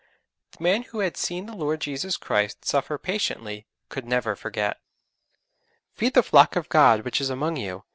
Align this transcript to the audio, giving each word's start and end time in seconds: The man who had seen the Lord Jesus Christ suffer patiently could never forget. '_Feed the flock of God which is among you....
The 0.57 0.63
man 0.63 0.81
who 0.81 1.01
had 1.01 1.15
seen 1.15 1.45
the 1.45 1.55
Lord 1.55 1.79
Jesus 1.79 2.17
Christ 2.17 2.65
suffer 2.65 2.97
patiently 2.97 3.67
could 3.87 4.03
never 4.07 4.35
forget. 4.35 4.79
'_Feed 5.95 6.15
the 6.15 6.23
flock 6.23 6.55
of 6.55 6.69
God 6.69 7.01
which 7.05 7.21
is 7.21 7.29
among 7.29 7.57
you.... 7.57 7.83